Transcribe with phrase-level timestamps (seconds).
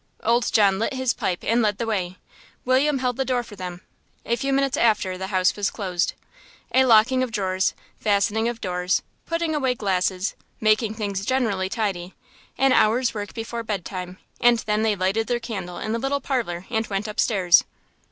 [0.23, 2.17] Old John lit his pipe and led the way.
[2.65, 3.81] William held the door for them.
[4.25, 6.13] A few minutes after the house was closed.
[6.73, 12.15] A locking of drawers, fastening of doors, putting away glasses, making things generally tidy,
[12.57, 16.19] an hour's work before bed time, and then they lighted their candle in the little
[16.19, 17.63] parlour and went upstairs.